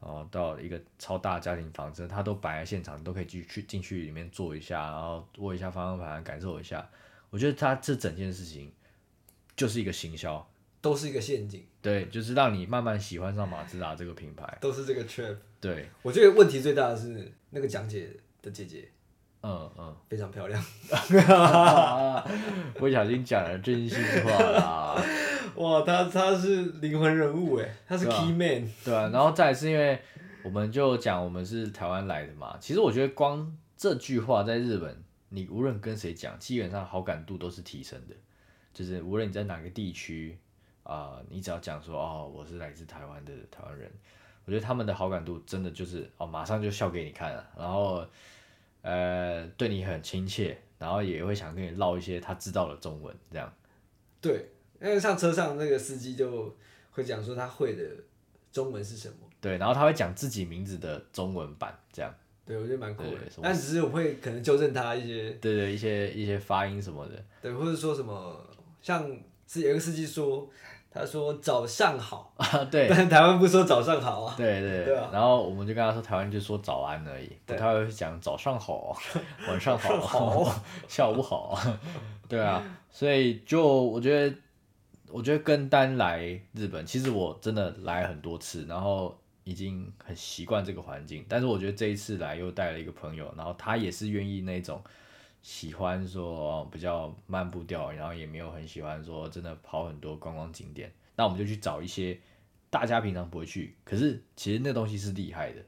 [0.00, 6.86] 然后到一个超大家庭房车，他都摆在现场，都可以去去进去里面坐一下，然后握一下方向盘，感受一下。
[7.30, 8.72] 我觉得他这整件事情
[9.56, 10.46] 就是一个行销，
[10.80, 11.66] 都是一个陷阱。
[11.82, 15.36] 对，就是让你慢慢喜欢上马自达这个品牌，都是这个 trap。
[15.60, 18.10] 对，我觉得问题最大的是那个讲解
[18.42, 18.90] 的姐姐。
[19.46, 20.64] 嗯嗯，非常漂亮，
[22.78, 24.96] 不小心讲了真心话啦。
[25.62, 28.68] 哇，他他是灵魂人物哎，他是 key man。
[28.84, 29.98] 对啊，然后再是因为
[30.42, 38.14] 我们就讲我们是台湾来的嘛，其实我觉得光这句话在日本，你无论跟谁讲，基本上好感度都是提升的。
[38.72, 40.38] 就是无论你在哪个地区
[40.82, 43.90] 啊，你只要讲说哦，我是来自台湾的台湾人，
[44.44, 48.04] 我觉得他们的好感度真的就是哦，马上就笑给你看了，然后。
[48.86, 53.50] 呃，对你很亲切，然后也会想跟你唠一些他知道的中文，这样。
[54.20, 54.46] 对，
[54.84, 56.54] 因为像车上那个司机就
[56.90, 57.82] 会讲说他会的
[58.52, 63.10] 中文是什么，对，然后他会讲自己名字的中文版，这样，对我觉得蛮酷的。
[63.10, 63.42] 对什么。
[63.42, 68.38] 但只是我会可能纠正他一些，对对，一些一些发音什么的，对，或者说什么，
[68.82, 69.10] 像
[69.46, 70.48] 是有一个司机说，
[70.90, 74.34] 他说早上好，啊， 对，但台湾不说早上好啊。
[74.36, 75.08] 对对对啊。
[75.12, 77.56] 然后我们就跟他说，台湾就说早安而已，不对。
[77.56, 78.96] 太会讲早 上好、
[79.48, 80.62] 晚上好、好。
[80.86, 81.58] 下午好，
[82.28, 84.36] 对啊，所以就我觉得，
[85.14, 94.82] 我觉得跟单来日本，其实我真的来很多次，然后已经很习惯这个环境，但是我觉得这一次来又带了一个朋友，然后他也是愿意那种。
[95.40, 102.18] 喜欢说比较慢步调，然后也没有很喜欢说真的跑很多观光景点，那我们就去找一些
[102.70, 105.60] 大家平常不会去，可是其实那东西是厉害的，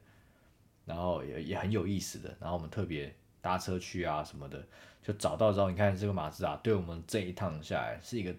[0.86, 4.66] 然后也也很有意思的，然后我们特别搭车去啊什么的，
[5.02, 8.34] 就找到之后，你看这个马自达对我们这一趟下来是一个，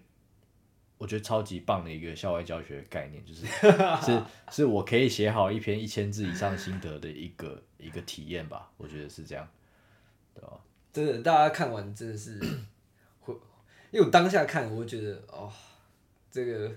[0.98, 3.46] 我觉得超级棒的一个校外教学概念，就是
[4.04, 9.48] 是是我可以写好一篇一千字以上心得的一个一个体验吧，我觉得是这样，
[10.34, 10.60] 对吧？
[10.92, 12.40] 真的，大家看完真的是
[13.20, 13.32] 会，
[13.92, 15.50] 因为我当下看，我会觉得哦，
[16.30, 16.70] 这个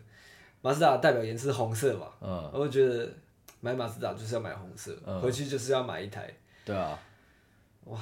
[0.62, 3.12] 马自达代表颜色是红色嘛，嗯，我会觉得
[3.60, 6.32] 买马自达就是要买红色，嗯回去就是要买一台，
[6.64, 7.00] 对啊，
[7.86, 8.00] 哇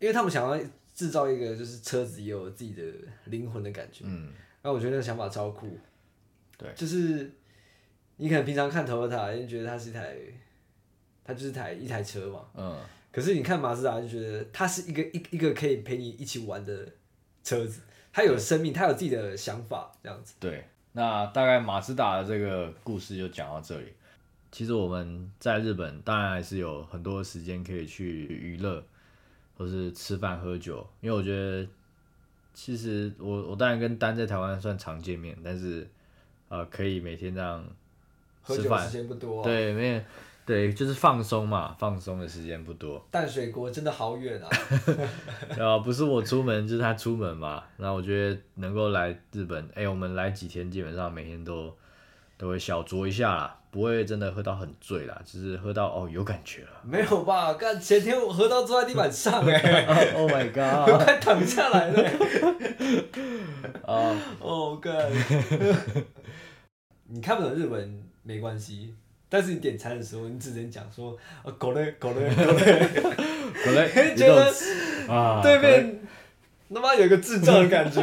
[0.00, 0.64] 因为他们想要
[0.94, 2.82] 制造一个就是车子也有自己的
[3.26, 4.32] 灵魂的感觉，嗯，
[4.62, 5.78] 那我觉得那个想法超酷，
[6.58, 7.30] 对，就是
[8.16, 10.16] 你可能平常看 Toyota，就觉得它是一台，
[11.24, 12.78] 它就是台一台车嘛，嗯，
[13.10, 16.86] 可是你看马自达就觉得它是一个一一个可以陪你一起玩的
[17.42, 17.80] 车子，
[18.12, 20.34] 它有生命，它有自己的想法，这样子。
[20.38, 23.92] 对，那大概马自达的这个故事就讲到这里。
[24.52, 28.84] 其实我们在日本当然还是有很多时间可以去娱乐，
[29.56, 31.66] 或是吃饭喝酒，因为我觉得
[32.52, 35.88] 其实我我当然跟丹在台湾算常见面，但是
[36.48, 37.64] 呃可以每天这样
[38.44, 40.00] 吃饭时，间不多、啊，对，没有
[40.46, 43.00] 对，就是放松嘛，放松的时间不多。
[43.08, 44.48] 淡水国真的好远啊！
[45.62, 47.62] 啊，不是我出门，就是他出门嘛。
[47.76, 51.72] 那我觉得能够来日本，哎、我们来几天，基本上每天都
[52.36, 56.68] 都会小酌一下啦，不会真的喝到很醉啦，就是喝到哦有感觉了。
[56.82, 57.54] 没有吧？
[57.54, 60.98] 干前天我喝到坐在地板上哎、 oh my 我 god！
[61.06, 62.02] 快躺下来了。
[63.86, 64.92] 啊， 哦干！
[67.08, 68.94] 你看不懂日文没关系，
[69.28, 72.88] 但是你点餐的时候，你只能讲说啊狗嘞狗嘞狗嘞，
[73.64, 74.52] 可能觉得
[75.12, 76.00] 啊，对面
[76.72, 78.02] 他妈有一个智障的感觉。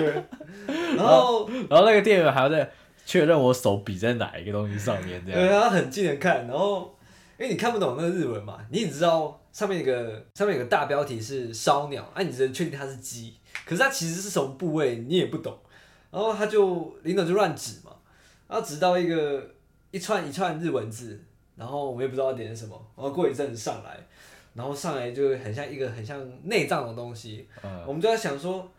[0.97, 2.69] 然后然后那个店员还要在
[3.08, 5.39] 确认我手比在哪一个东西上面，这样。
[5.39, 6.93] 对，他很近的看，然后
[7.39, 13.34] 因为你看不懂那个日文嘛，你只知道上面有个上面有个大标题是烧鸟，啊，你只能确定它是鸡，
[13.65, 15.58] 可是它其实是什么部位你也不懂，
[16.12, 17.93] 然后他就领导就乱指嘛，
[18.50, 19.41] 然后指到一个
[19.91, 21.17] 一串一串日文字，
[21.56, 23.98] 然后我们也不知道点什么，然后过一阵子上来，
[24.54, 28.70] 然后上来就很像一个很像内脏的东西，嗯，我们就在想说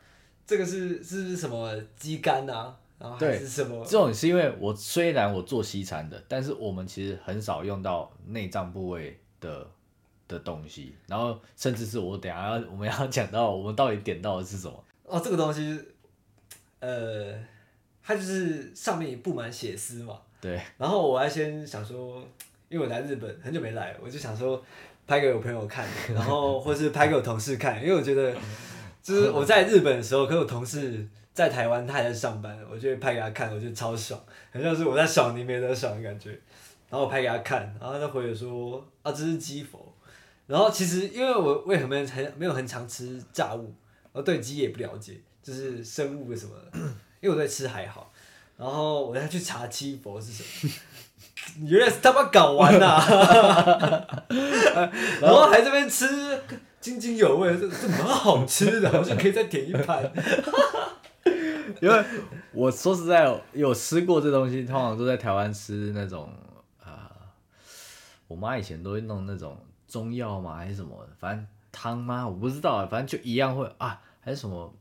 [0.47, 9.67] 这个是是不是什么鸡肝啊，然后还对是什么这种是因为我虽然我做西餐的，但是我们其实很少用到内脏部位的
[10.27, 14.85] 的东西，然后甚至是我等下要我们要讲到我们到底点到的是什么。
[15.05, 15.81] 哦，这个东西，
[16.81, 17.33] 呃，
[18.03, 20.19] 它就是上面布满血丝嘛。
[20.41, 22.23] 对，然后我还先想说，
[22.69, 24.63] 因为我来日本很久没来，我就想说
[25.07, 28.35] 拍给我朋友看， 然后或是拍给我同事看，因为我觉得
[29.03, 31.09] 就是 我在日本的时候，跟我同事
[31.39, 34.21] 在台湾，他还在上班，我就会拍给他看，我觉得超爽，
[34.51, 36.31] 很像是我在爽你没得爽的感觉。
[36.91, 39.95] 然后我拍给他看，然后他回我说啊，这是鸡佛。
[40.49, 43.73] 然后其实因为我我也很没很没有很常吃炸物，
[44.11, 46.79] 我对鸡也不了解，就是生物什么的，
[47.21, 48.13] 因为我对吃还好。
[48.57, 52.99] 然后我再去查鸡佛是什么，原来是他妈搞完啦、
[55.23, 56.05] 然后还这边吃
[56.81, 60.03] 津津有味，这这蛮好吃的，好像可以再点一盘。
[61.83, 62.05] 因为
[62.53, 66.33] 我说实在有吃过这东西，通常都在台湾吃那种
[66.83, 67.11] 啊、
[68.27, 72.27] 我妈以前都会弄那种中药嘛还是什么，反正汤吗？
[72.27, 74.75] 我不知道，反正就一样会啊，还是什么，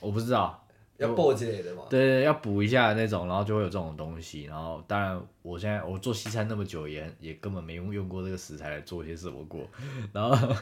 [0.00, 0.64] 我不知道。
[0.96, 1.84] 要爆之类的嘛。
[1.88, 4.46] 对对，要补一下那种，然后就会有这种东西。
[4.46, 9.64] 然后当然，我现在我做西餐那么久也，也根本没用用过这个食材来做些什么过。
[10.12, 10.56] 然后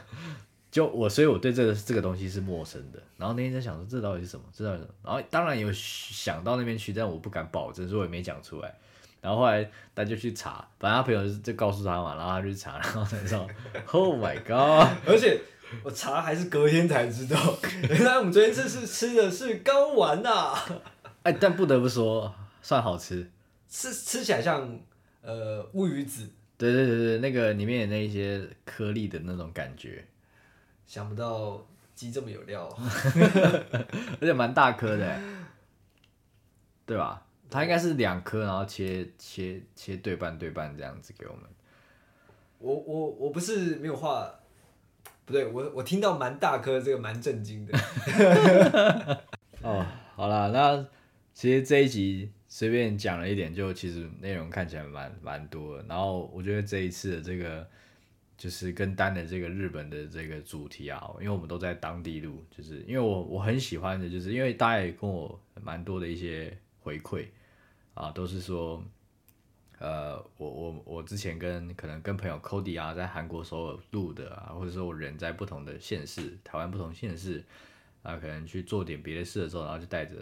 [0.69, 3.01] 就我，所以我对这个这个东西是陌生的。
[3.17, 4.45] 然后那天在想说，这到底是什么？
[4.53, 4.95] 这到底是什么？
[5.03, 8.75] 然后当然有想到那边去，但我不敢保证，所以我也没讲出来。
[9.19, 13.47] 然后后来他就去查，反正他朋友就告诉他嘛，然后他就去查，然后才知道
[13.91, 14.95] ，Oh my god！
[15.07, 15.41] 而且
[15.83, 17.57] 我查还是隔天才知道，
[17.89, 20.53] 原来我们昨天这是吃的是睾丸呐、
[21.23, 23.29] 哎，但不得不说，算好吃。
[23.67, 24.79] 吃吃起来像
[25.21, 30.05] 呃乌鱼子，对对对对，那个里面有那一些颗粒的那种感觉，
[30.87, 31.63] 想不到
[31.93, 32.67] 鸡这么有料。
[34.19, 35.21] 而且蛮大颗的欸，
[36.87, 37.23] 对吧？
[37.49, 41.43] 它应该是两颗，然后切切切对半对半这样子给我们。
[42.59, 44.29] 我我我不是没有话，
[45.25, 47.77] 不对，我我听到蛮大颗，这个蛮震惊的。
[49.63, 49.85] 哦，
[50.15, 50.85] 好了，那
[51.33, 55.85] 其实这一集随便讲了一点，就其实内容看起来蛮蛮多的。
[55.87, 57.65] 然后我觉得这一次的这个
[58.37, 67.25] 就是跟单的这个日本的这个主题啊，因为我们都在当地录，就是因为我我很喜欢的，就是因为大家也跟我蛮多的一些回馈
[67.93, 68.83] 啊，都是说。
[69.79, 77.43] 呃，我我我之前跟可能跟朋友 Cody 啊，在韩国首尔录的啊，或者说我人在不同的县市，台湾不同县市
[78.01, 80.15] 啊，可能去做点别的事的时候，然后就带着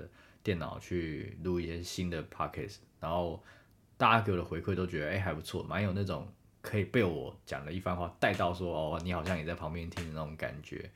[0.44, 3.42] 电脑去录一些新的 Podcast，然后
[3.96, 6.28] 大家给我的回馈都觉得哎还不错，蛮有那种
[6.66, 10.90] 可以被我讲的一番话带到说哦，你好像也在旁边听的那种感觉。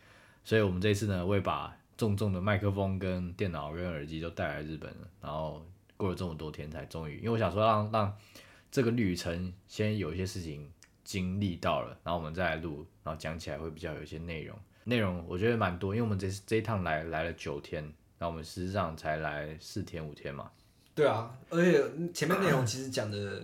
[0.43, 5.65] 所以我们这次呢，会把重重的麦克风跟电脑跟耳机都带来日本了，然后
[5.95, 8.17] 过了这么多天才终于，因为我想说让让。
[8.71, 10.71] 这个旅程先有一些事情
[11.03, 14.55] 经历到了，然后我们再来录，然后讲起来会比较有一些内容。
[14.83, 20.51] 内容我觉得蛮多，因为我们这这一趟来来了九天，那我们实际上才来四天五天嘛。
[20.93, 23.43] 对啊，而且前面内容其实讲的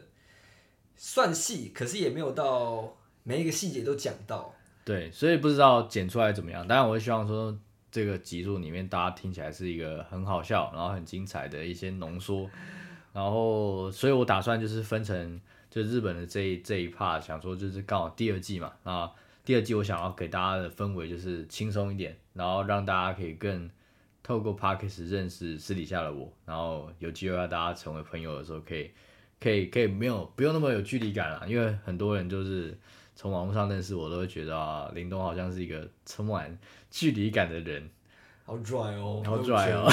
[0.95, 4.53] 算细，可是也没有到每一个细节都讲到。
[4.83, 6.67] 对，所以不知道剪出来怎么样。
[6.67, 7.57] 当然，我会希望说
[7.91, 12.49] 这个集数里面大家听起来是一个很好笑，然后很精彩的一些浓缩。
[13.13, 15.39] 然后，所以我打算就是分成
[15.69, 19.11] 就日本的这一这一 part，想说就是刚好第二季嘛，啊，
[19.43, 23.69] 第二季我想要给大家的氛围就是轻松一点，然后让大家可以更
[24.21, 28.91] 透过 Parkes 认识私底下的我，然后有机会让大家成为朋友的时候，可以
[29.39, 32.77] 可以可以没有不用那么有距离感了，因为很多人就是
[33.15, 36.57] 从网络上认识我，都会觉得啊，林东好像是一个充满
[36.89, 37.89] 距离感的人。
[38.47, 39.89] 好拽哦，好拽哦，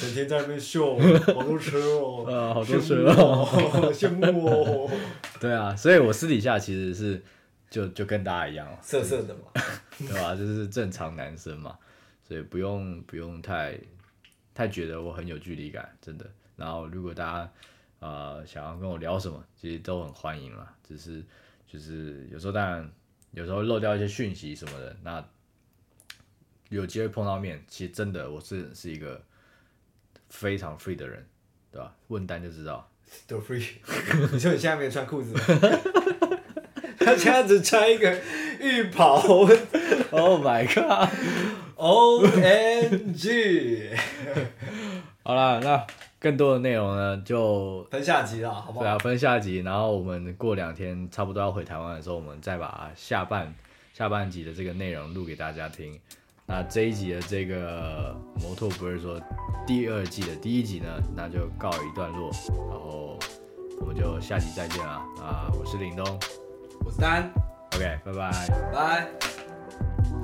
[0.00, 0.98] 整天在那边秀，
[1.34, 3.46] 好多车哦，呃，好多车哦，
[3.92, 4.90] 羡慕哦。
[5.38, 7.22] 对啊，所以我私底下其实是
[7.68, 9.62] 就就跟大家一样，色色的嘛，
[9.98, 10.34] 对吧？
[10.34, 11.76] 就是正常男生嘛，
[12.26, 13.78] 所以不用不用太
[14.54, 16.24] 太觉得我很有距离感，真的。
[16.56, 17.52] 然后如果大家
[18.00, 20.74] 呃想要跟我聊什么，其实都很欢迎啦。
[20.82, 21.24] 只是
[21.66, 22.90] 就是有时候当然
[23.30, 25.24] 有时候漏掉一些讯息什么的，那。
[26.70, 29.20] 有机会碰到面，其实真的我是是一个
[30.28, 31.26] 非常 free 的人，
[31.72, 31.92] 对吧？
[32.06, 32.88] 问单就知道。
[33.26, 33.66] 都 free。
[34.30, 35.34] 你说你现在没有穿裤子？
[37.00, 38.16] 他现在只穿一个
[38.60, 39.16] 浴袍。
[40.12, 41.08] Oh my god!
[41.74, 43.90] O N G。
[45.24, 45.84] 好了，那
[46.20, 48.84] 更多的内容呢，就分下集了，好不好？
[48.84, 49.60] 对啊，分下集。
[49.60, 53.52] 然后我们过两天差不多要回台湾的时候，我们再把下半
[53.94, 55.98] 下半集的这个内容录给大家听。
[56.44, 59.18] 那这一集的这个摩托不是说
[59.66, 62.30] 第二季的第一集呢，那就告一段落，
[62.68, 63.18] 然后
[63.80, 64.92] 我们就下集再见了
[65.22, 65.50] 啊！
[65.58, 66.04] 我是林东，
[66.84, 67.30] 我是丹
[67.76, 70.19] ，OK，拜拜，拜。